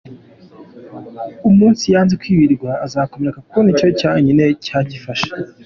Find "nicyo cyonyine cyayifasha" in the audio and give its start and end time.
3.61-5.31